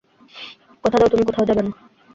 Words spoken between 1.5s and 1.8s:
না।